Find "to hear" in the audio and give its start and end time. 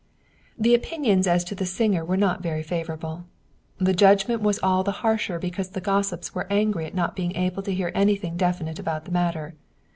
7.61-7.91